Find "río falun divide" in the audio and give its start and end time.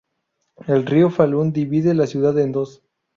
0.87-1.93